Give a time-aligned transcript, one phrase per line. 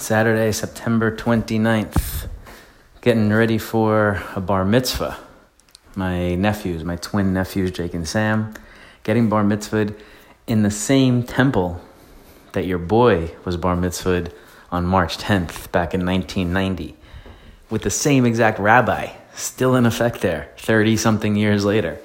[0.00, 2.26] Saturday, September 29th.
[3.02, 5.18] Getting ready for a bar mitzvah.
[5.94, 8.54] My nephews, my twin nephews, Jake and Sam,
[9.02, 9.94] getting bar mitzvahed
[10.46, 11.82] in the same temple
[12.52, 14.32] that your boy was bar mitzvahed
[14.72, 16.96] on March 10th back in 1990
[17.68, 21.98] with the same exact rabbi still in effect there 30 something years later.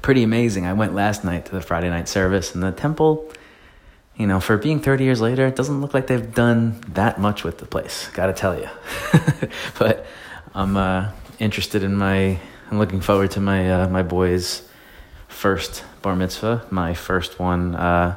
[0.00, 0.64] Pretty amazing.
[0.64, 3.30] I went last night to the Friday night service and the temple
[4.16, 7.44] you know, for being 30 years later, it doesn't look like they've done that much
[7.44, 8.08] with the place.
[8.12, 8.68] Gotta tell you.
[9.78, 10.06] but
[10.54, 12.38] I'm uh, interested in my,
[12.70, 14.68] I'm looking forward to my, uh, my boys'
[15.28, 18.16] first bar mitzvah, my first one, uh,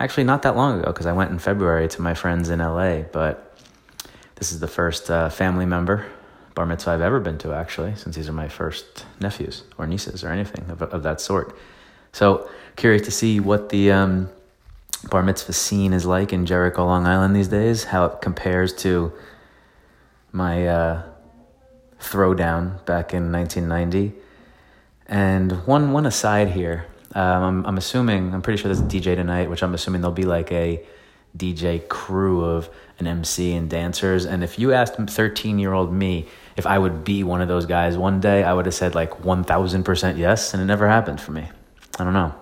[0.00, 3.02] actually not that long ago, because I went in February to my friends in LA,
[3.02, 3.56] but
[4.36, 6.06] this is the first uh, family member
[6.54, 10.24] bar mitzvah I've ever been to, actually, since these are my first nephews or nieces
[10.24, 11.56] or anything of, of that sort.
[12.12, 14.28] So curious to see what the, um,
[15.08, 19.12] bar mitzvah scene is like in Jericho, Long Island these days, how it compares to
[20.32, 21.02] my uh,
[22.00, 24.12] throwdown back in 1990.
[25.06, 29.16] And one one aside here, um, I'm, I'm assuming, I'm pretty sure there's a DJ
[29.16, 30.84] tonight, which I'm assuming there'll be like a
[31.36, 34.26] DJ crew of an MC and dancers.
[34.26, 37.66] And if you asked 13 year old me if I would be one of those
[37.66, 41.32] guys one day, I would have said like 1000% yes, and it never happened for
[41.32, 41.48] me.
[41.98, 42.34] I don't know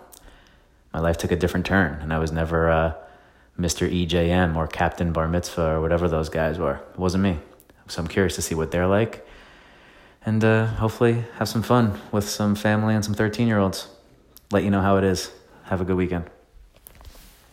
[0.98, 2.92] my life took a different turn, and I was never uh,
[3.56, 3.88] Mr.
[3.88, 6.74] EJM or Captain Bar Mitzvah or whatever those guys were.
[6.74, 7.38] It wasn't me.
[7.86, 9.24] So I'm curious to see what they're like,
[10.26, 13.86] and uh, hopefully have some fun with some family and some 13 year olds.
[14.50, 15.30] Let you know how it is.
[15.66, 16.24] Have a good weekend.